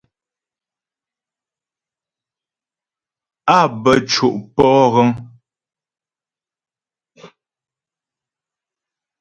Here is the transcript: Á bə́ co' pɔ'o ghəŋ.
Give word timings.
Á 3.57 3.59
bə́ 3.81 3.97
co' 4.11 4.35
pɔ'o 4.55 4.83
ghəŋ. 4.93 5.09